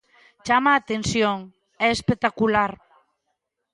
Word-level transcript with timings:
Chama 0.45 0.69
a 0.73 0.79
atención, 0.83 1.37
é 1.85 1.87
espectacular. 1.91 2.71